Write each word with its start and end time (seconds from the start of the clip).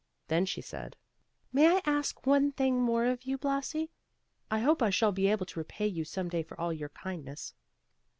Then 0.29 0.47
she 0.47 0.61
said, 0.61 0.95
"May 1.53 1.67
I 1.77 1.81
ask 1.85 2.25
one 2.25 2.53
thing 2.53 2.81
more 2.81 3.05
of 3.05 3.21
you, 3.21 3.37
Blasi? 3.37 3.91
I 4.49 4.57
hope 4.57 4.81
I 4.81 4.89
shall 4.89 5.11
be 5.11 5.27
able 5.27 5.45
to 5.45 5.59
repay 5.59 5.85
you 5.85 6.05
some 6.05 6.27
day 6.27 6.41
for 6.41 6.59
all 6.59 6.73
your 6.73 6.89
kindness." 6.89 7.53